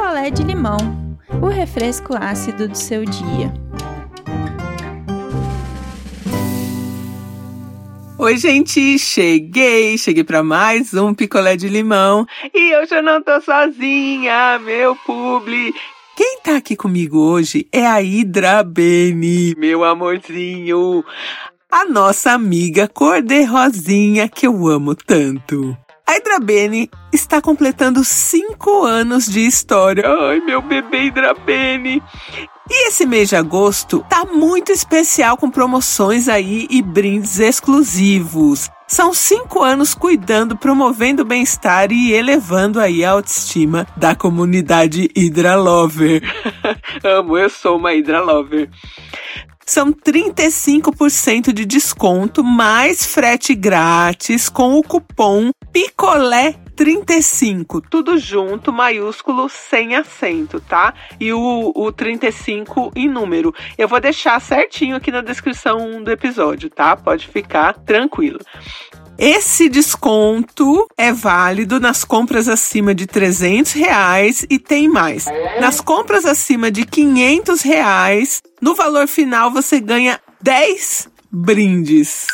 picolé 0.00 0.30
de 0.30 0.42
limão, 0.42 0.78
o 1.42 1.48
refresco 1.48 2.14
ácido 2.18 2.66
do 2.66 2.74
seu 2.74 3.04
dia. 3.04 3.52
Oi, 8.16 8.36
gente, 8.38 8.98
cheguei, 8.98 9.98
cheguei 9.98 10.24
para 10.24 10.42
mais 10.42 10.94
um 10.94 11.12
picolé 11.12 11.54
de 11.54 11.68
limão 11.68 12.26
e 12.54 12.74
eu 12.74 12.86
já 12.86 13.02
não 13.02 13.22
tô 13.22 13.42
sozinha, 13.42 14.58
meu 14.60 14.96
publi. 14.96 15.74
Quem 16.16 16.38
tá 16.42 16.56
aqui 16.56 16.74
comigo 16.74 17.18
hoje 17.18 17.68
é 17.70 17.86
a 17.86 18.00
Hidra 18.00 18.62
Beni, 18.62 19.54
meu 19.58 19.84
amorzinho, 19.84 21.04
a 21.70 21.84
nossa 21.84 22.32
amiga 22.32 22.88
cor-de-rosinha 22.88 24.30
que 24.30 24.46
eu 24.46 24.66
amo 24.66 24.94
tanto. 24.94 25.76
A 26.10 26.16
Hidrabene 26.16 26.90
está 27.12 27.40
completando 27.40 28.02
cinco 28.02 28.82
anos 28.82 29.26
de 29.26 29.46
história. 29.46 30.02
Ai, 30.04 30.40
meu 30.40 30.60
bebê 30.60 31.04
Hidrabene! 31.04 32.02
E 32.68 32.88
esse 32.88 33.06
mês 33.06 33.28
de 33.28 33.36
agosto 33.36 34.04
tá 34.10 34.24
muito 34.24 34.72
especial 34.72 35.36
com 35.36 35.48
promoções 35.48 36.28
aí 36.28 36.66
e 36.68 36.82
brindes 36.82 37.38
exclusivos. 37.38 38.68
São 38.88 39.14
cinco 39.14 39.62
anos 39.62 39.94
cuidando, 39.94 40.56
promovendo 40.56 41.22
o 41.22 41.24
bem-estar 41.24 41.92
e 41.92 42.12
elevando 42.12 42.80
aí 42.80 43.04
a 43.04 43.12
autoestima 43.12 43.86
da 43.96 44.16
comunidade 44.16 45.08
Hydra 45.16 45.54
Lover. 45.54 46.22
Amo, 47.04 47.38
eu 47.38 47.48
sou 47.48 47.76
uma 47.76 47.92
Hydra 47.92 48.20
Lover 48.20 48.68
são 49.70 49.92
35% 49.92 51.52
de 51.52 51.64
desconto 51.64 52.42
mais 52.42 53.06
frete 53.06 53.54
grátis 53.54 54.48
com 54.48 54.74
o 54.74 54.82
cupom 54.82 55.52
Picolé 55.72 56.56
35, 56.74 57.82
tudo 57.82 58.18
junto, 58.18 58.72
maiúsculo, 58.72 59.48
sem 59.48 59.94
acento, 59.94 60.60
tá? 60.60 60.94
E 61.20 61.32
o, 61.32 61.72
o 61.76 61.92
35 61.92 62.90
em 62.96 63.06
número. 63.06 63.54
Eu 63.76 63.86
vou 63.86 64.00
deixar 64.00 64.40
certinho 64.40 64.96
aqui 64.96 65.12
na 65.12 65.20
descrição 65.20 66.02
do 66.02 66.10
episódio, 66.10 66.70
tá? 66.70 66.96
Pode 66.96 67.28
ficar 67.28 67.74
tranquilo. 67.74 68.40
Esse 69.22 69.68
desconto 69.68 70.86
é 70.96 71.12
válido 71.12 71.78
nas 71.78 72.04
compras 72.06 72.48
acima 72.48 72.94
de 72.94 73.06
300 73.06 73.72
reais 73.72 74.46
e 74.48 74.58
tem 74.58 74.88
mais. 74.88 75.26
Nas 75.60 75.78
compras 75.78 76.24
acima 76.24 76.70
de 76.70 76.86
500 76.86 77.60
reais, 77.60 78.40
no 78.62 78.74
valor 78.74 79.06
final 79.06 79.50
você 79.50 79.78
ganha 79.78 80.18
10 80.40 81.06
brindes. 81.30 82.24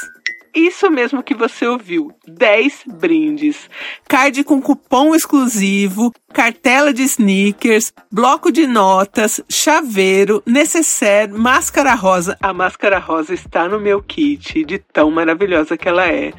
Isso 0.56 0.90
mesmo 0.90 1.22
que 1.22 1.34
você 1.34 1.66
ouviu, 1.66 2.10
10 2.26 2.84
brindes. 2.86 3.68
Card 4.08 4.42
com 4.42 4.58
cupom 4.58 5.14
exclusivo, 5.14 6.10
cartela 6.32 6.94
de 6.94 7.02
sneakers, 7.02 7.92
bloco 8.10 8.50
de 8.50 8.66
notas, 8.66 9.38
chaveiro, 9.50 10.42
necessaire, 10.46 11.30
máscara 11.30 11.92
rosa. 11.94 12.38
A 12.40 12.54
máscara 12.54 12.98
rosa 12.98 13.34
está 13.34 13.68
no 13.68 13.78
meu 13.78 14.02
kit, 14.02 14.64
de 14.64 14.78
tão 14.78 15.10
maravilhosa 15.10 15.76
que 15.76 15.86
ela 15.86 16.08
é 16.08 16.32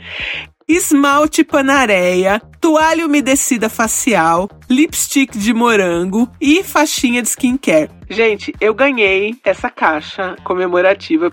esmalte 0.67 1.45
panareia, 1.45 2.41
toalha 2.59 3.05
umedecida 3.05 3.69
facial, 3.69 4.49
lipstick 4.69 5.37
de 5.37 5.53
morango 5.53 6.27
e 6.41 6.61
faixinha 6.61 7.21
de 7.21 7.29
skincare. 7.29 7.89
Gente, 8.09 8.53
eu 8.59 8.73
ganhei 8.73 9.35
essa 9.45 9.69
caixa 9.69 10.35
comemorativa. 10.43 11.31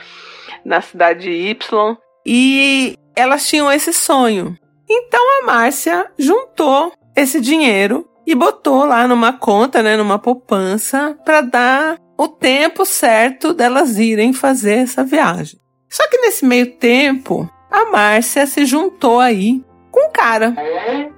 na 0.65 0.81
cidade 0.81 1.31
Y, 1.31 1.97
e 2.27 2.97
elas 3.15 3.47
tinham 3.47 3.71
esse 3.71 3.93
sonho. 3.93 4.57
Então 4.91 5.21
a 5.21 5.47
Márcia 5.47 6.11
juntou 6.19 6.93
esse 7.15 7.41
dinheiro 7.41 8.09
e 8.27 8.35
botou 8.35 8.85
lá 8.85 9.07
numa 9.07 9.33
conta, 9.33 9.85
né, 9.85 9.97
numa 9.97 10.19
poupança, 10.19 11.17
para 11.25 11.43
dar 11.43 11.97
o 12.19 12.27
tempo 12.27 12.85
certo 12.85 13.55
delas 13.55 13.99
irem 13.99 14.33
fazer 14.33 14.79
essa 14.79 15.05
viagem. 15.05 15.61
Só 15.89 16.09
que 16.09 16.19
nesse 16.19 16.45
meio 16.45 16.75
tempo, 16.77 17.49
a 17.71 17.85
Márcia 17.85 18.47
se 18.49 18.65
juntou 18.67 19.21
aí 19.21 19.65
com 19.93 20.09
um 20.09 20.11
cara. 20.11 20.57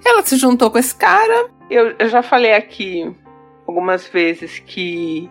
Ela 0.05 0.23
se 0.23 0.37
juntou 0.37 0.71
com 0.71 0.79
esse 0.79 0.95
cara. 0.95 1.49
Eu, 1.71 1.95
eu 1.99 2.09
já 2.09 2.23
falei 2.23 2.53
aqui 2.53 3.11
algumas 3.73 4.07
vezes 4.07 4.59
que 4.59 5.31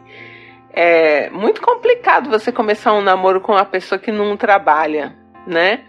é 0.73 1.29
muito 1.29 1.61
complicado 1.61 2.29
você 2.29 2.51
começar 2.51 2.91
um 2.93 3.01
namoro 3.01 3.39
com 3.39 3.51
uma 3.51 3.65
pessoa 3.65 3.99
que 3.99 4.11
não 4.11 4.35
trabalha, 4.35 5.15
né? 5.45 5.81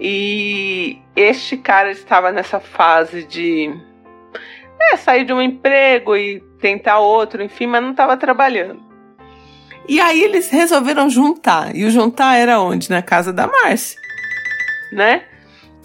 E 0.00 0.98
este 1.14 1.58
cara 1.58 1.90
estava 1.90 2.32
nessa 2.32 2.58
fase 2.58 3.24
de 3.24 3.70
é, 4.80 4.96
sair 4.96 5.24
de 5.24 5.32
um 5.32 5.42
emprego 5.42 6.16
e 6.16 6.40
tentar 6.58 6.98
outro, 6.98 7.42
enfim, 7.42 7.66
mas 7.66 7.82
não 7.82 7.90
estava 7.90 8.16
trabalhando. 8.16 8.82
E 9.86 10.00
aí 10.00 10.22
eles 10.22 10.48
resolveram 10.48 11.10
juntar. 11.10 11.76
E 11.76 11.84
o 11.84 11.90
juntar 11.90 12.36
era 12.36 12.58
onde? 12.60 12.88
Na 12.88 13.02
casa 13.02 13.30
da 13.30 13.46
Márcia, 13.46 14.00
né? 14.90 15.24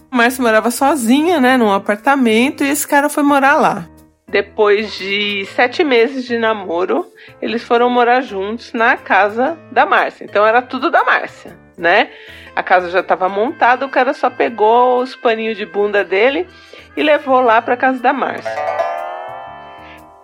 Márcia 0.09 0.41
morava 0.41 0.71
sozinha, 0.71 1.39
né, 1.39 1.57
num 1.57 1.71
apartamento, 1.71 2.63
e 2.63 2.69
esse 2.69 2.87
cara 2.87 3.09
foi 3.09 3.21
morar 3.21 3.55
lá. 3.55 3.87
Depois 4.29 4.93
de 4.93 5.45
sete 5.55 5.83
meses 5.83 6.23
de 6.25 6.37
namoro, 6.37 7.11
eles 7.41 7.63
foram 7.63 7.89
morar 7.89 8.21
juntos 8.21 8.73
na 8.73 8.95
casa 8.95 9.57
da 9.71 9.87
Márcia. 9.87 10.23
Então 10.23 10.45
era 10.45 10.61
tudo 10.61 10.91
da 10.91 11.03
Márcia, 11.03 11.57
né? 11.75 12.11
A 12.55 12.61
casa 12.61 12.91
já 12.91 12.99
estava 12.99 13.27
montada, 13.27 13.85
o 13.85 13.89
cara 13.89 14.13
só 14.13 14.29
pegou 14.29 15.01
os 15.01 15.15
paninhos 15.15 15.57
de 15.57 15.65
bunda 15.65 16.03
dele 16.03 16.47
e 16.95 17.01
levou 17.01 17.41
lá 17.41 17.59
para 17.59 17.75
casa 17.75 17.99
da 17.99 18.13
Márcia. 18.13 18.51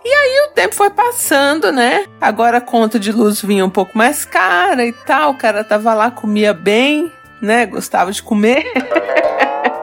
E 0.04 0.08
aí 0.08 0.46
o 0.48 0.52
tempo 0.52 0.72
foi 0.72 0.90
passando, 0.90 1.72
né? 1.72 2.04
Agora 2.20 2.58
a 2.58 2.60
conta 2.60 3.00
de 3.00 3.10
luz 3.10 3.42
vinha 3.42 3.64
um 3.64 3.70
pouco 3.70 3.98
mais 3.98 4.24
cara 4.24 4.86
e 4.86 4.92
tal. 4.92 5.32
O 5.32 5.36
cara 5.36 5.64
tava 5.64 5.92
lá, 5.94 6.12
comia 6.12 6.54
bem, 6.54 7.12
né? 7.42 7.66
Gostava 7.66 8.12
de 8.12 8.22
comer. 8.22 8.64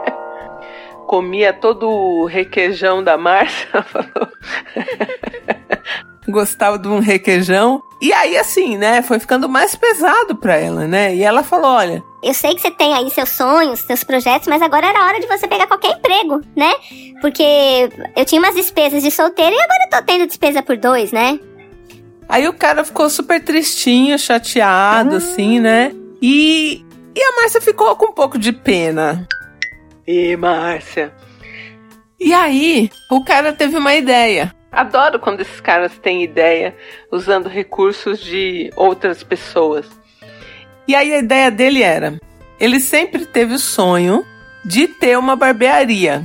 comia 1.07 1.53
todo 1.53 1.89
o 1.89 2.25
requeijão 2.25 3.03
da 3.03 3.17
Márcia. 3.17 3.69
Gostava 6.27 6.77
de 6.77 6.87
um 6.87 6.99
requeijão. 6.99 7.81
E 8.01 8.11
aí, 8.11 8.37
assim, 8.37 8.77
né, 8.77 9.01
foi 9.01 9.19
ficando 9.19 9.47
mais 9.47 9.75
pesado 9.75 10.35
pra 10.35 10.55
ela, 10.55 10.87
né? 10.87 11.15
E 11.15 11.23
ela 11.23 11.43
falou: 11.43 11.71
olha. 11.71 12.03
Eu 12.21 12.33
sei 12.33 12.55
que 12.55 12.61
você 12.61 12.71
tem 12.71 12.93
aí 12.93 13.09
seus 13.09 13.29
sonhos, 13.29 13.81
seus 13.81 14.03
projetos, 14.03 14.47
mas 14.47 14.61
agora 14.61 14.87
era 14.87 15.05
hora 15.05 15.19
de 15.19 15.27
você 15.27 15.45
pegar 15.45 15.67
qualquer 15.67 15.97
emprego, 15.97 16.41
né? 16.55 16.71
Porque 17.19 17.89
eu 18.15 18.25
tinha 18.25 18.39
umas 18.39 18.55
despesas 18.55 19.03
de 19.03 19.11
solteiro 19.11 19.53
e 19.53 19.59
agora 19.59 19.85
eu 19.85 19.99
tô 19.99 20.05
tendo 20.05 20.27
despesa 20.27 20.63
por 20.63 20.77
dois, 20.77 21.11
né? 21.11 21.37
Aí 22.29 22.47
o 22.47 22.53
cara 22.53 22.85
ficou 22.85 23.09
super 23.09 23.43
tristinho, 23.43 24.17
chateado, 24.17 25.17
assim, 25.17 25.59
né? 25.59 25.93
E, 26.21 26.85
e 27.13 27.21
a 27.21 27.41
Márcia 27.41 27.59
ficou 27.59 27.93
com 27.97 28.07
um 28.07 28.13
pouco 28.13 28.37
de 28.37 28.53
pena. 28.53 29.27
E 30.05 30.35
Márcia. 30.35 31.13
E 32.19 32.33
aí, 32.33 32.89
o 33.09 33.23
cara 33.23 33.53
teve 33.53 33.77
uma 33.77 33.93
ideia. 33.95 34.53
Adoro 34.71 35.19
quando 35.19 35.41
esses 35.41 35.61
caras 35.61 35.97
têm 35.99 36.23
ideia 36.23 36.75
usando 37.11 37.47
recursos 37.47 38.19
de 38.19 38.71
outras 38.75 39.23
pessoas. 39.23 39.87
E 40.87 40.95
aí 40.95 41.13
a 41.13 41.19
ideia 41.19 41.51
dele 41.51 41.83
era: 41.83 42.19
ele 42.59 42.79
sempre 42.79 43.25
teve 43.25 43.53
o 43.53 43.59
sonho 43.59 44.25
de 44.65 44.87
ter 44.87 45.17
uma 45.17 45.35
barbearia. 45.35 46.23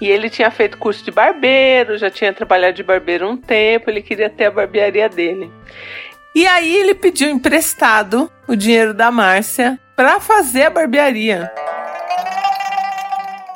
E 0.00 0.08
ele 0.08 0.28
tinha 0.28 0.50
feito 0.50 0.76
curso 0.76 1.04
de 1.04 1.10
barbeiro, 1.10 1.96
já 1.96 2.10
tinha 2.10 2.32
trabalhado 2.32 2.74
de 2.74 2.82
barbeiro 2.82 3.28
um 3.28 3.36
tempo, 3.36 3.88
ele 3.88 4.02
queria 4.02 4.28
ter 4.28 4.46
a 4.46 4.50
barbearia 4.50 5.08
dele. 5.08 5.50
E 6.34 6.46
aí 6.46 6.76
ele 6.76 6.94
pediu 6.94 7.30
emprestado 7.30 8.30
o 8.48 8.56
dinheiro 8.56 8.92
da 8.92 9.10
Márcia 9.10 9.78
para 9.94 10.18
fazer 10.18 10.64
a 10.64 10.70
barbearia. 10.70 11.52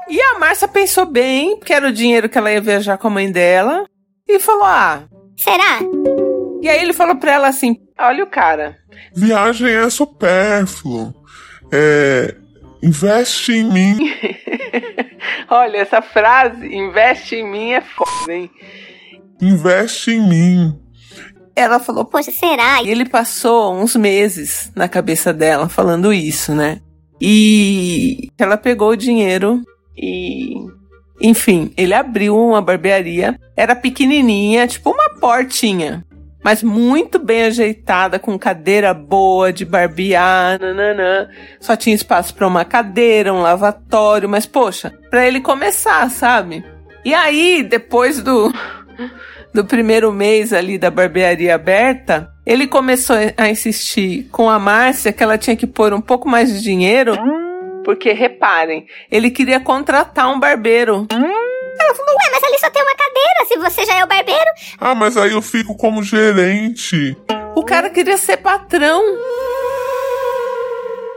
E 0.08 0.20
a 0.20 0.38
Márcia 0.38 0.66
pensou 0.66 1.06
bem, 1.06 1.58
que 1.60 1.72
era 1.72 1.88
o 1.88 1.92
dinheiro 1.92 2.28
que 2.28 2.38
ela 2.38 2.52
ia 2.52 2.60
viajar 2.60 2.96
com 2.96 3.08
a 3.08 3.10
mãe 3.10 3.30
dela, 3.30 3.84
e 4.26 4.38
falou: 4.38 4.64
"Ah, 4.64 5.04
será?" 5.36 5.80
E 6.62 6.68
aí 6.68 6.80
ele 6.80 6.92
falou 6.92 7.16
para 7.16 7.32
ela 7.32 7.48
assim: 7.48 7.76
"Olha 7.98 8.24
o 8.24 8.30
cara. 8.30 8.76
Viagem 9.14 9.70
é 9.70 9.88
supérfluo. 9.90 11.14
É, 11.72 12.34
investe 12.82 13.52
em 13.52 13.64
mim." 13.64 13.98
Olha, 15.50 15.78
essa 15.78 16.02
frase, 16.02 16.66
investe 16.66 17.36
em 17.36 17.50
mim 17.50 17.72
é 17.72 17.80
foda, 17.80 18.32
hein? 18.32 18.50
Investe 19.40 20.12
em 20.12 20.28
mim. 20.28 20.78
Ela 21.56 21.80
falou, 21.80 22.04
poxa, 22.04 22.30
será? 22.30 22.82
E 22.82 22.90
ele 22.90 23.08
passou 23.08 23.74
uns 23.74 23.96
meses 23.96 24.70
na 24.76 24.88
cabeça 24.88 25.32
dela 25.32 25.68
falando 25.68 26.12
isso, 26.12 26.54
né? 26.54 26.80
E 27.20 28.28
ela 28.38 28.56
pegou 28.56 28.90
o 28.90 28.96
dinheiro 28.96 29.62
e. 29.98 30.54
Enfim, 31.20 31.72
ele 31.76 31.94
abriu 31.94 32.38
uma 32.38 32.62
barbearia. 32.62 33.38
Era 33.56 33.74
pequenininha, 33.74 34.68
tipo 34.68 34.90
uma 34.90 35.10
portinha. 35.18 36.04
Mas 36.44 36.62
muito 36.62 37.18
bem 37.18 37.42
ajeitada, 37.42 38.18
com 38.18 38.38
cadeira 38.38 38.94
boa 38.94 39.52
de 39.52 39.64
barbear, 39.64 40.60
nananã. 40.60 41.28
Só 41.60 41.74
tinha 41.74 41.94
espaço 41.94 42.34
para 42.34 42.46
uma 42.46 42.64
cadeira, 42.64 43.34
um 43.34 43.42
lavatório, 43.42 44.28
mas 44.28 44.46
poxa, 44.46 44.92
para 45.10 45.26
ele 45.26 45.40
começar, 45.40 46.08
sabe? 46.10 46.64
E 47.04 47.12
aí, 47.12 47.64
depois 47.64 48.22
do 48.22 48.52
do 49.52 49.64
primeiro 49.64 50.12
mês 50.12 50.52
ali 50.52 50.78
da 50.78 50.90
barbearia 50.90 51.54
aberta, 51.54 52.30
ele 52.46 52.66
começou 52.66 53.16
a 53.36 53.48
insistir 53.48 54.28
com 54.30 54.48
a 54.48 54.58
Márcia 54.58 55.12
que 55.12 55.22
ela 55.22 55.36
tinha 55.36 55.56
que 55.56 55.66
pôr 55.66 55.92
um 55.92 56.00
pouco 56.00 56.28
mais 56.28 56.52
de 56.52 56.62
dinheiro, 56.62 57.12
porque 57.84 58.12
reparem, 58.12 58.86
ele 59.10 59.30
queria 59.30 59.60
contratar 59.60 60.28
um 60.30 60.38
barbeiro. 60.38 61.06
Ela 61.10 61.94
falou, 61.94 62.14
ué, 62.20 62.30
mas 62.32 62.44
ali 62.44 62.58
só 62.58 62.70
tem 62.70 62.82
uma 62.82 62.94
cadeira, 62.94 63.46
se 63.46 63.58
você 63.58 63.84
já 63.84 63.98
é 63.98 64.04
o 64.04 64.08
barbeiro. 64.08 64.50
Ah, 64.80 64.94
mas 64.94 65.16
aí 65.16 65.32
eu 65.32 65.42
fico 65.42 65.76
como 65.76 66.02
gerente. 66.02 67.16
O 67.54 67.64
cara 67.64 67.90
queria 67.90 68.18
ser 68.18 68.38
patrão 68.38 69.02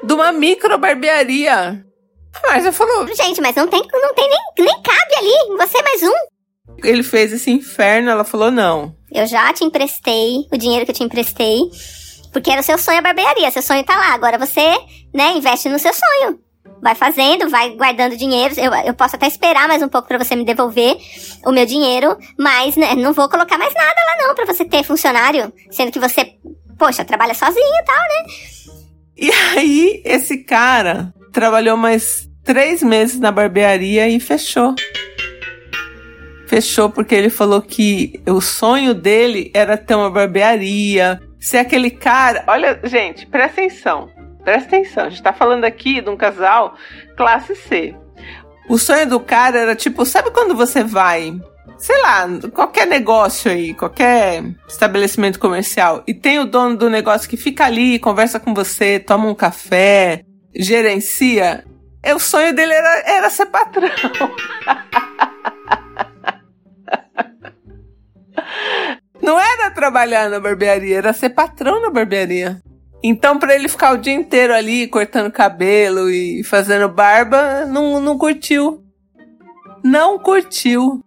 de 0.04 0.13
uma 0.13 0.31
micro 0.31 0.78
barbearia. 0.78 1.84
A 2.34 2.48
Márcia 2.48 2.72
falou, 2.72 3.08
gente, 3.13 3.42
mas 3.42 3.56
não 3.56 3.68
tem, 3.68 3.81
não 3.81 4.13
tem 4.13 4.30
nem, 4.30 4.66
nem 4.66 4.81
cabe 4.81 5.16
ali, 5.18 5.58
você 5.58 5.81
mais 5.81 6.04
um 6.04 6.31
ele 6.84 7.04
fez 7.04 7.31
esse 7.34 7.52
inferno, 7.52 8.10
ela 8.10 8.24
falou 8.24 8.52
não. 8.52 8.96
Eu 9.12 9.25
já 9.25 9.52
te 9.54 9.63
emprestei 9.63 10.48
o 10.52 10.58
dinheiro 10.58 10.86
que 10.86 10.92
eu 10.92 10.96
te 10.96 11.04
emprestei, 11.04 11.60
porque 12.31 12.50
era 12.50 12.62
o 12.62 12.63
seu 12.63 12.78
sonho 12.78 13.00
a 13.00 13.02
barbearia, 13.02 13.52
seu 13.52 13.62
sonho 13.62 13.84
tá 13.84 13.96
lá. 13.96 14.13
Agora 14.13 14.38
você, 14.38 14.62
né, 15.13 15.34
investe 15.36 15.69
no 15.69 15.80
seu 15.80 15.92
sonho. 15.94 16.40
Vai 16.81 16.96
fazendo, 16.96 17.50
vai 17.50 17.72
guardando 17.72 18.18
dinheiro. 18.18 18.56
Eu, 18.58 18.74
eu 18.86 18.94
posso 18.94 19.16
até 19.16 19.28
esperar 19.28 19.68
mais 19.68 19.81
um 19.81 19.88
pouco 19.88 20.08
para 20.08 20.18
você 20.18 20.36
me 20.36 20.44
devolver 20.44 20.98
o 21.46 21.52
meu 21.52 21.66
dinheiro, 21.66 22.18
mas 22.38 22.75
né, 22.75 22.96
não 22.96 23.13
vou 23.13 23.30
colocar 23.30 23.58
mais 23.58 23.74
nada 23.74 23.96
lá 23.96 24.28
não 24.28 24.36
para 24.36 24.46
você 24.46 24.66
ter 24.66 24.84
funcionário, 24.84 25.54
sendo 25.69 25.92
que 25.92 26.00
você, 26.00 26.34
poxa, 26.78 27.06
trabalha 27.06 27.34
sozinho 27.34 27.66
e 27.66 27.84
tal, 27.84 27.96
né? 27.96 28.34
E 29.18 29.31
aí, 29.31 30.02
esse 30.04 30.44
cara 30.44 31.13
trabalhou 31.31 31.78
mais 31.78 32.28
três 32.44 32.81
meses 32.81 33.19
na 33.19 33.31
barbearia 33.31 34.10
e 34.10 34.19
fechou 34.19 34.74
fechou 36.52 36.90
porque 36.90 37.16
ele 37.16 37.30
falou 37.30 37.62
que 37.62 38.22
o 38.28 38.42
sonho 38.42 38.94
dele 38.94 39.50
era 39.54 39.78
ter 39.78 39.96
uma 39.96 40.12
barbearia, 40.12 41.18
ser 41.40 41.60
aquele 41.60 41.90
cara. 41.90 42.44
Olha, 42.46 42.78
gente, 42.84 43.25
presta 43.25 43.62
atenção. 43.62 44.10
Presta 44.43 44.77
atenção. 44.77 45.05
A 45.05 45.09
gente 45.09 45.23
tá 45.23 45.33
falando 45.33 45.65
aqui 45.65 46.01
de 46.01 46.09
um 46.09 46.17
casal 46.17 46.75
classe 47.15 47.55
C. 47.55 47.95
O 48.69 48.77
sonho 48.77 49.07
do 49.07 49.19
cara 49.19 49.59
era 49.59 49.75
tipo, 49.75 50.05
sabe 50.05 50.31
quando 50.31 50.55
você 50.55 50.83
vai, 50.83 51.33
sei 51.77 52.01
lá, 52.01 52.27
qualquer 52.53 52.88
negócio 52.88 53.51
aí, 53.51 53.73
qualquer 53.73 54.43
estabelecimento 54.67 55.39
comercial, 55.39 56.03
e 56.07 56.13
tem 56.13 56.39
o 56.39 56.45
dono 56.45 56.77
do 56.77 56.89
negócio 56.89 57.29
que 57.29 57.35
fica 57.35 57.65
ali, 57.65 57.99
conversa 57.99 58.39
com 58.39 58.53
você, 58.53 58.99
toma 58.99 59.27
um 59.27 59.35
café, 59.35 60.23
gerencia. 60.55 61.65
É, 62.03 62.15
o 62.15 62.19
sonho 62.19 62.55
dele 62.55 62.73
era, 62.73 63.03
era 63.05 63.29
ser 63.29 63.47
patrão. 63.47 63.89
Não 69.21 69.39
era 69.39 69.69
trabalhar 69.71 70.29
na 70.29 70.39
barbearia, 70.39 70.97
era 70.97 71.13
ser 71.13 71.29
patrão 71.29 71.79
na 71.81 71.91
barbearia. 71.91 72.61
Então, 73.03 73.39
para 73.39 73.56
ele 73.56 73.68
ficar 73.68 73.94
o 73.94 73.98
dia 73.98 74.13
inteiro 74.13 74.53
ali 74.53 74.88
cortando 74.88 75.31
cabelo 75.31 76.09
e 76.09 76.44
fazendo 76.44 76.88
barba, 76.88 77.65
não, 77.65 78.00
não 78.00 78.18
curtiu. 78.18 78.83
Não 79.83 80.19
curtiu. 80.19 81.03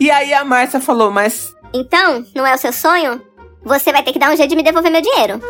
E 0.00 0.10
aí 0.10 0.32
a 0.34 0.44
Márcia 0.44 0.80
falou: 0.80 1.10
Mas. 1.10 1.54
Então, 1.72 2.24
não 2.34 2.46
é 2.46 2.54
o 2.54 2.58
seu 2.58 2.72
sonho? 2.72 3.22
Você 3.64 3.92
vai 3.92 4.02
ter 4.02 4.12
que 4.12 4.18
dar 4.18 4.32
um 4.32 4.36
jeito 4.36 4.50
de 4.50 4.56
me 4.56 4.62
devolver 4.62 4.90
meu 4.90 5.02
dinheiro. 5.02 5.40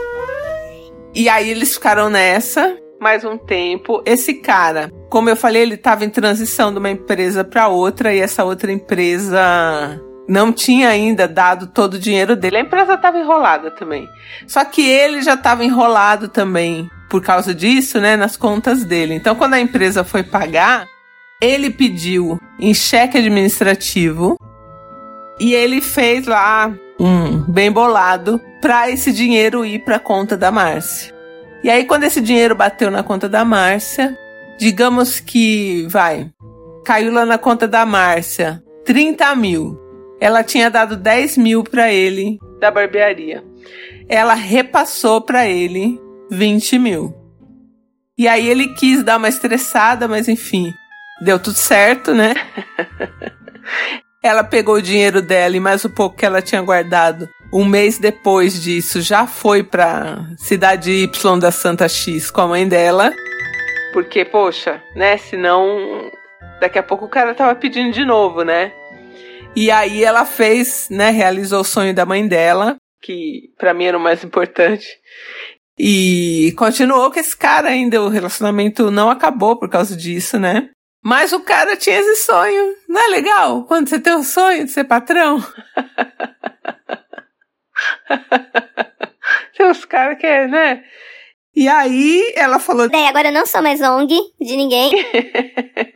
E 1.14 1.28
aí 1.28 1.48
eles 1.48 1.74
ficaram 1.74 2.10
nessa 2.10 2.76
mais 3.00 3.24
um 3.24 3.38
tempo. 3.38 4.02
Esse 4.04 4.34
cara, 4.34 4.90
como 5.08 5.30
eu 5.30 5.36
falei, 5.36 5.62
ele 5.62 5.74
estava 5.74 6.04
em 6.04 6.10
transição 6.10 6.72
de 6.72 6.78
uma 6.78 6.90
empresa 6.90 7.44
para 7.44 7.68
outra 7.68 8.14
e 8.14 8.18
essa 8.18 8.44
outra 8.44 8.72
empresa 8.72 9.38
não 10.28 10.52
tinha 10.52 10.90
ainda 10.90 11.26
dado 11.26 11.66
todo 11.66 11.94
o 11.94 11.98
dinheiro 11.98 12.36
dele. 12.36 12.58
A 12.58 12.60
empresa 12.60 12.94
estava 12.94 13.18
enrolada 13.18 13.70
também. 13.70 14.06
Só 14.46 14.64
que 14.64 14.86
ele 14.86 15.22
já 15.22 15.34
estava 15.34 15.64
enrolado 15.64 16.28
também 16.28 16.88
por 17.08 17.22
causa 17.22 17.54
disso, 17.54 17.98
né, 17.98 18.16
nas 18.16 18.36
contas 18.36 18.84
dele. 18.84 19.14
Então, 19.14 19.34
quando 19.34 19.54
a 19.54 19.60
empresa 19.60 20.04
foi 20.04 20.22
pagar, 20.22 20.86
ele 21.40 21.70
pediu 21.70 22.38
em 22.60 22.74
cheque 22.74 23.16
administrativo 23.16 24.36
e 25.40 25.54
ele 25.54 25.80
fez 25.80 26.26
lá 26.26 26.70
um 27.00 27.40
bem 27.50 27.72
bolado 27.72 28.40
para 28.60 28.90
esse 28.90 29.12
dinheiro 29.12 29.64
ir 29.64 29.78
para 29.78 29.96
a 29.96 30.00
conta 30.00 30.36
da 30.36 30.50
Márcia. 30.50 31.14
E 31.64 31.70
aí, 31.70 31.84
quando 31.84 32.04
esse 32.04 32.20
dinheiro 32.20 32.54
bateu 32.54 32.90
na 32.90 33.02
conta 33.02 33.28
da 33.28 33.44
Márcia, 33.44 34.16
digamos 34.58 35.20
que 35.20 35.86
vai, 35.88 36.30
caiu 36.84 37.12
lá 37.12 37.24
na 37.24 37.38
conta 37.38 37.66
da 37.66 37.86
Márcia 37.86 38.62
30 38.84 39.34
mil. 39.36 39.87
Ela 40.20 40.42
tinha 40.42 40.70
dado 40.70 40.96
10 40.96 41.36
mil 41.36 41.62
para 41.62 41.92
ele 41.92 42.38
da 42.58 42.70
barbearia. 42.70 43.44
Ela 44.08 44.34
repassou 44.34 45.20
para 45.20 45.48
ele 45.48 46.00
20 46.30 46.78
mil. 46.78 47.14
E 48.16 48.26
aí 48.26 48.48
ele 48.48 48.74
quis 48.74 49.02
dar 49.04 49.16
uma 49.16 49.28
estressada, 49.28 50.08
mas 50.08 50.28
enfim, 50.28 50.72
deu 51.20 51.38
tudo 51.38 51.56
certo, 51.56 52.12
né? 52.12 52.34
ela 54.22 54.42
pegou 54.42 54.76
o 54.76 54.82
dinheiro 54.82 55.22
dela 55.22 55.56
e 55.56 55.60
mais 55.60 55.84
o 55.84 55.90
pouco 55.90 56.16
que 56.16 56.26
ela 56.26 56.42
tinha 56.42 56.60
guardado. 56.60 57.28
Um 57.52 57.64
mês 57.64 57.98
depois 57.98 58.60
disso, 58.60 59.00
já 59.00 59.26
foi 59.26 59.62
pra 59.62 60.18
cidade 60.36 60.90
Y 60.90 61.38
da 61.38 61.50
Santa 61.50 61.88
X 61.88 62.30
com 62.30 62.40
a 62.40 62.48
mãe 62.48 62.68
dela. 62.68 63.12
Porque, 63.92 64.24
poxa, 64.24 64.82
né? 64.94 65.16
Senão, 65.16 66.10
daqui 66.60 66.78
a 66.78 66.82
pouco 66.82 67.06
o 67.06 67.08
cara 67.08 67.34
tava 67.34 67.54
pedindo 67.54 67.92
de 67.92 68.04
novo, 68.04 68.42
né? 68.42 68.72
E 69.56 69.70
aí 69.70 70.04
ela 70.04 70.24
fez, 70.24 70.88
né, 70.90 71.10
realizou 71.10 71.60
o 71.60 71.64
sonho 71.64 71.94
da 71.94 72.06
mãe 72.06 72.26
dela, 72.26 72.76
que 73.00 73.52
para 73.58 73.74
mim 73.74 73.84
era 73.84 73.98
o 73.98 74.00
mais 74.00 74.22
importante. 74.22 74.86
E 75.78 76.54
continuou 76.56 77.10
com 77.10 77.20
esse 77.20 77.36
cara 77.36 77.68
ainda, 77.68 78.02
o 78.02 78.08
relacionamento 78.08 78.90
não 78.90 79.10
acabou 79.10 79.56
por 79.56 79.68
causa 79.68 79.96
disso, 79.96 80.38
né? 80.38 80.70
Mas 81.02 81.32
o 81.32 81.40
cara 81.40 81.76
tinha 81.76 82.00
esse 82.00 82.24
sonho. 82.24 82.74
Não 82.88 83.00
é 83.00 83.08
legal? 83.08 83.64
Quando 83.64 83.88
você 83.88 84.00
tem 84.00 84.14
o 84.14 84.24
sonho 84.24 84.64
de 84.64 84.70
ser 84.70 84.84
patrão. 84.84 85.38
tem 89.56 89.70
os 89.70 89.84
caras 89.84 90.18
que 90.18 90.26
é, 90.26 90.48
né? 90.48 90.82
E 91.54 91.68
aí 91.68 92.32
ela 92.36 92.58
falou. 92.58 92.88
Daí 92.88 93.06
agora 93.06 93.28
eu 93.28 93.32
não 93.32 93.46
sou 93.46 93.62
mais 93.62 93.80
ONG 93.80 94.18
de 94.40 94.56
ninguém. 94.56 94.90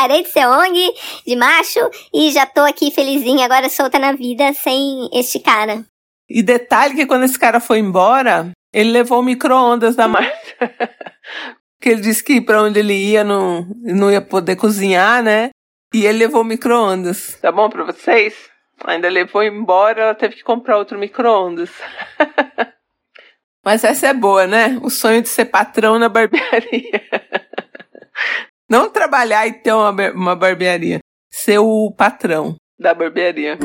Parei 0.00 0.22
de 0.22 0.30
ser 0.30 0.46
ONG, 0.46 0.94
de 1.26 1.36
macho, 1.36 1.78
e 2.14 2.30
já 2.30 2.46
tô 2.46 2.62
aqui 2.62 2.90
felizinha, 2.90 3.44
agora 3.44 3.68
solta 3.68 3.98
na 3.98 4.12
vida, 4.12 4.50
sem 4.54 5.10
este 5.12 5.38
cara. 5.38 5.84
E 6.26 6.42
detalhe 6.42 6.94
que 6.94 7.04
quando 7.04 7.24
esse 7.24 7.38
cara 7.38 7.60
foi 7.60 7.80
embora, 7.80 8.50
ele 8.72 8.92
levou 8.92 9.20
o 9.20 9.22
micro-ondas 9.22 9.94
da 9.94 10.08
Márcia. 10.08 10.56
que 11.78 11.90
ele 11.90 12.00
disse 12.00 12.24
que 12.24 12.40
pra 12.40 12.62
onde 12.62 12.78
ele 12.78 12.94
ia 12.94 13.22
não, 13.22 13.66
não 13.82 14.10
ia 14.10 14.22
poder 14.22 14.56
cozinhar, 14.56 15.22
né? 15.22 15.50
E 15.92 16.06
ele 16.06 16.20
levou 16.20 16.40
o 16.40 16.46
micro-ondas. 16.46 17.38
Tá 17.42 17.52
bom 17.52 17.68
pra 17.68 17.84
vocês? 17.84 18.34
Ainda 18.86 19.10
levou 19.10 19.42
embora, 19.42 20.00
ela 20.00 20.14
teve 20.14 20.36
que 20.36 20.42
comprar 20.42 20.78
outro 20.78 20.98
micro-ondas. 20.98 21.68
Mas 23.62 23.84
essa 23.84 24.06
é 24.06 24.14
boa, 24.14 24.46
né? 24.46 24.80
O 24.82 24.88
sonho 24.88 25.20
de 25.20 25.28
ser 25.28 25.44
patrão 25.44 25.98
na 25.98 26.08
barbearia. 26.08 27.02
Não 28.70 28.88
trabalhar 28.88 29.48
e 29.48 29.52
ter 29.52 29.72
uma, 29.72 29.90
uma 30.12 30.36
barbearia. 30.36 31.00
Ser 31.28 31.58
o 31.58 31.90
patrão 31.90 32.54
da 32.78 32.94
barbearia. 32.94 33.58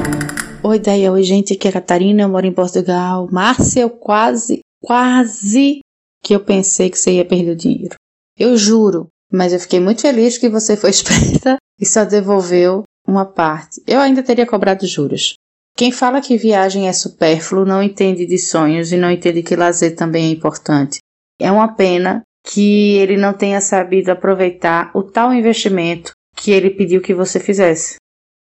Oi, 0.63 0.79
daí, 0.79 1.07
oi, 1.07 1.21
gente. 1.21 1.53
Aqui 1.53 1.67
é 1.67 1.69
a 1.69 1.73
Catarina, 1.73 2.23
eu 2.23 2.29
moro 2.29 2.47
em 2.47 2.51
Portugal. 2.51 3.29
Márcia, 3.31 3.81
eu 3.81 3.89
quase, 3.91 4.61
quase 4.81 5.81
que 6.23 6.33
eu 6.33 6.39
pensei 6.39 6.89
que 6.89 6.97
você 6.97 7.11
ia 7.11 7.23
perder 7.23 7.51
o 7.51 7.55
dinheiro. 7.55 7.93
Eu 8.35 8.57
juro, 8.57 9.07
mas 9.31 9.53
eu 9.53 9.59
fiquei 9.59 9.79
muito 9.79 10.01
feliz 10.01 10.39
que 10.39 10.49
você 10.49 10.75
foi 10.75 10.89
esperta 10.91 11.57
e 11.79 11.85
só 11.85 12.03
devolveu 12.03 12.81
uma 13.07 13.27
parte. 13.27 13.83
Eu 13.85 13.99
ainda 13.99 14.23
teria 14.23 14.47
cobrado 14.47 14.87
juros. 14.87 15.35
Quem 15.77 15.91
fala 15.91 16.19
que 16.19 16.35
viagem 16.35 16.87
é 16.87 16.93
supérfluo 16.93 17.63
não 17.63 17.83
entende 17.83 18.25
de 18.25 18.39
sonhos 18.39 18.91
e 18.91 18.97
não 18.97 19.11
entende 19.11 19.43
que 19.43 19.55
lazer 19.55 19.95
também 19.95 20.29
é 20.29 20.31
importante. 20.31 20.97
É 21.39 21.51
uma 21.51 21.75
pena 21.75 22.23
que 22.45 22.97
ele 22.97 23.17
não 23.17 23.33
tenha 23.33 23.59
sabido 23.59 24.09
aproveitar 24.09 24.91
o 24.93 25.01
tal 25.01 25.33
investimento 25.33 26.11
que 26.35 26.51
ele 26.51 26.69
pediu 26.69 27.01
que 27.01 27.13
você 27.13 27.39
fizesse. 27.39 27.95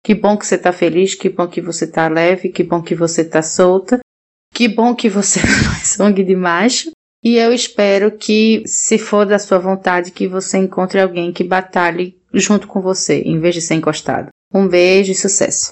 Que 0.04 0.16
bom 0.16 0.36
que 0.36 0.46
você 0.46 0.56
está 0.56 0.72
feliz, 0.72 1.14
que 1.14 1.30
bom 1.30 1.48
que 1.48 1.62
você 1.62 1.86
está 1.86 2.08
leve, 2.08 2.50
que 2.50 2.64
bom 2.64 2.82
que 2.82 2.96
você 2.96 3.22
está 3.22 3.44
solta, 3.44 4.00
que 4.54 4.68
bom 4.68 4.96
que 4.96 5.08
você 5.08 5.40
faz 5.46 5.88
sangue 5.90 6.24
de 6.24 6.36
macho. 6.36 6.90
E 7.24 7.36
eu 7.38 7.54
espero 7.54 8.18
que, 8.18 8.64
se 8.66 8.98
for 8.98 9.28
da 9.28 9.38
sua 9.38 9.60
vontade, 9.60 10.10
que 10.10 10.28
você 10.28 10.58
encontre 10.58 11.00
alguém 11.00 11.32
que 11.32 11.44
batalhe 11.44 12.18
junto 12.34 12.68
com 12.68 12.82
você, 12.82 13.22
em 13.22 13.40
vez 13.40 13.54
de 13.54 13.62
ser 13.62 13.76
encostado. 13.76 14.30
Um 14.52 14.68
beijo 14.68 15.12
e 15.12 15.16
sucesso. 15.16 15.72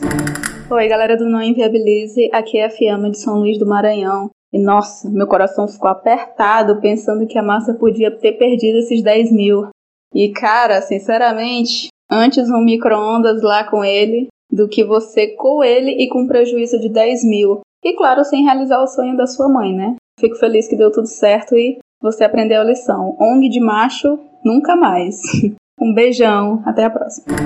Oi, 0.69 0.87
galera 0.87 1.17
do 1.17 1.27
Não 1.27 1.41
Inviabilize, 1.41 2.29
aqui 2.31 2.59
é 2.59 2.67
a 2.67 2.69
Fiamma 2.69 3.09
de 3.09 3.17
São 3.17 3.39
Luís 3.39 3.57
do 3.57 3.65
Maranhão. 3.65 4.29
E 4.51 4.59
nossa, 4.59 5.09
meu 5.09 5.27
coração 5.27 5.67
ficou 5.67 5.89
apertado 5.89 6.81
pensando 6.81 7.27
que 7.27 7.37
a 7.37 7.43
massa 7.43 7.73
podia 7.73 8.09
ter 8.09 8.33
perdido 8.33 8.79
esses 8.79 9.03
10 9.03 9.31
mil. 9.31 9.69
E 10.13 10.29
cara, 10.29 10.81
sinceramente, 10.81 11.89
antes 12.09 12.49
um 12.49 12.61
micro-ondas 12.61 13.43
lá 13.43 13.63
com 13.63 13.83
ele 13.83 14.27
do 14.51 14.67
que 14.67 14.83
você 14.83 15.27
com 15.27 15.63
ele 15.63 15.91
e 15.91 16.09
com 16.09 16.27
prejuízo 16.27 16.79
de 16.79 16.89
10 16.89 17.23
mil. 17.23 17.61
E 17.83 17.93
claro, 17.93 18.25
sem 18.25 18.43
realizar 18.43 18.81
o 18.81 18.87
sonho 18.87 19.15
da 19.15 19.27
sua 19.27 19.47
mãe, 19.47 19.73
né? 19.73 19.95
Fico 20.19 20.35
feliz 20.35 20.67
que 20.67 20.75
deu 20.75 20.91
tudo 20.91 21.07
certo 21.07 21.55
e 21.55 21.77
você 22.01 22.23
aprendeu 22.23 22.61
a 22.61 22.65
lição. 22.65 23.15
ONG 23.19 23.49
de 23.49 23.59
macho, 23.59 24.19
nunca 24.43 24.75
mais. 24.75 25.21
Um 25.81 25.93
beijão, 25.93 26.61
até 26.65 26.83
a 26.83 26.89
próxima. 26.89 27.37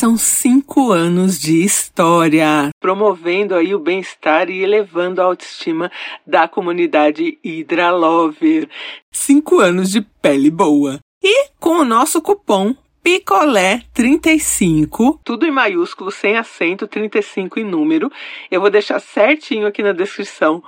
São 0.00 0.16
cinco 0.16 0.92
anos 0.92 1.38
de 1.38 1.62
história, 1.62 2.70
promovendo 2.80 3.54
aí 3.54 3.74
o 3.74 3.78
bem-estar 3.78 4.48
e 4.48 4.62
elevando 4.62 5.20
a 5.20 5.26
autoestima 5.26 5.92
da 6.26 6.48
comunidade 6.48 7.38
Hydra 7.44 7.90
Lover. 7.90 8.66
Cinco 9.12 9.58
anos 9.58 9.90
de 9.90 10.00
pele 10.00 10.50
boa. 10.50 11.00
E 11.22 11.50
com 11.60 11.80
o 11.80 11.84
nosso 11.84 12.22
cupom 12.22 12.74
Picolé 13.02 13.82
35, 13.92 15.20
tudo 15.22 15.44
em 15.44 15.50
maiúsculo, 15.50 16.10
sem 16.10 16.38
acento, 16.38 16.88
35 16.88 17.60
em 17.60 17.64
número. 17.64 18.10
Eu 18.50 18.62
vou 18.62 18.70
deixar 18.70 19.00
certinho 19.00 19.66
aqui 19.66 19.82
na 19.82 19.92
descrição. 19.92 20.64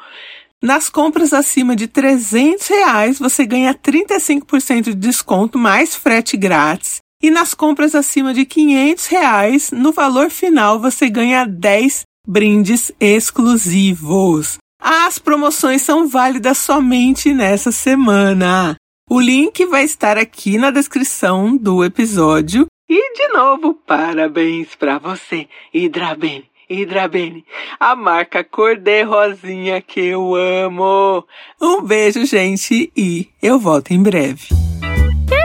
Nas 0.62 0.90
compras 0.90 1.32
acima 1.32 1.74
de 1.74 1.88
300 1.88 2.68
reais, 2.68 3.18
você 3.18 3.46
ganha 3.46 3.72
35% 3.72 4.82
de 4.82 4.94
desconto 4.94 5.58
mais 5.58 5.96
frete 5.96 6.36
grátis. 6.36 7.00
E 7.22 7.30
nas 7.30 7.54
compras 7.54 7.94
acima 7.94 8.34
de 8.34 8.44
500 8.44 9.06
reais, 9.06 9.70
no 9.70 9.92
valor 9.92 10.28
final, 10.28 10.80
você 10.80 11.08
ganha 11.08 11.46
10 11.46 12.02
brindes 12.26 12.90
exclusivos. 12.98 14.58
As 14.80 15.20
promoções 15.20 15.82
são 15.82 16.08
válidas 16.08 16.58
somente 16.58 17.32
nessa 17.32 17.70
semana. 17.70 18.74
O 19.08 19.20
link 19.20 19.64
vai 19.66 19.84
estar 19.84 20.18
aqui 20.18 20.58
na 20.58 20.72
descrição 20.72 21.56
do 21.56 21.84
episódio. 21.84 22.66
E 22.88 23.14
de 23.14 23.28
novo, 23.28 23.74
parabéns 23.74 24.74
para 24.74 24.98
você, 24.98 25.46
Hidrabene, 25.72 26.50
Hidrabene, 26.68 27.44
a 27.78 27.94
marca 27.94 28.42
cor 28.42 28.76
de 28.76 29.02
rosinha 29.02 29.80
que 29.80 30.00
eu 30.00 30.34
amo. 30.34 31.24
Um 31.60 31.82
beijo, 31.82 32.24
gente, 32.26 32.92
e 32.96 33.28
eu 33.40 33.60
volto 33.60 33.92
em 33.92 34.02
breve. 34.02 34.61